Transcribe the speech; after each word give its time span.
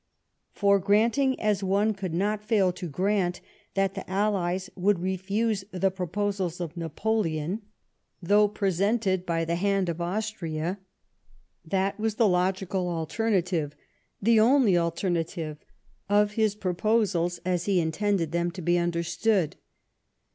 For 0.51 0.79
granting, 0.79 1.39
as 1.39 1.63
one 1.63 1.93
could 1.93 2.15
not 2.15 2.43
fail 2.43 2.71
to 2.73 2.89
grant, 2.89 3.39
that 3.75 3.93
the 3.93 4.09
allies 4.09 4.67
would 4.75 4.97
refuse 4.97 5.63
the 5.69 5.91
pro 5.91 6.07
posals 6.07 6.59
of 6.59 6.75
Napoleon, 6.75 7.61
though 8.19 8.47
presented 8.47 9.27
by 9.27 9.45
the 9.45 9.53
hand 9.57 9.89
of 9.89 10.01
Austria, 10.01 10.79
that 11.63 11.99
was 11.99 12.15
the 12.15 12.27
logical 12.27 12.89
alternative, 12.89 13.75
the 14.19 14.39
only 14.39 14.75
alter 14.75 15.07
native, 15.11 15.59
of 16.09 16.31
his 16.31 16.55
proposals, 16.55 17.39
as 17.45 17.65
he 17.65 17.79
intended 17.79 18.31
them 18.31 18.49
to 18.49 18.61
be 18.63 18.79
understood. 18.79 19.55